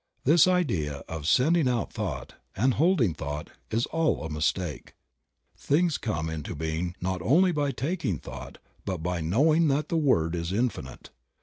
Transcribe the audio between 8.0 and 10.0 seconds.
thought" but by know ing that the